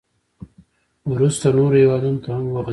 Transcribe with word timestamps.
•وروسته 1.11 1.45
نورو 1.57 1.77
هېوادونو 1.81 2.19
ته 2.23 2.29
هم 2.35 2.43
وغځېد. 2.53 2.69